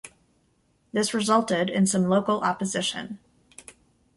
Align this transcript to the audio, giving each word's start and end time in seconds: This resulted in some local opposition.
This 0.91 1.13
resulted 1.13 1.69
in 1.69 1.85
some 1.85 2.09
local 2.09 2.39
opposition. 2.41 3.19